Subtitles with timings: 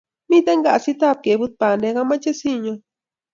[0.29, 2.79] Miten kasit ab keput bandek amache sinyon